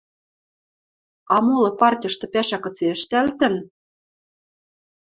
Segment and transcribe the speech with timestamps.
[1.33, 3.55] А молы партьышты пӓшӓ кыце ӹштӓлтӹн?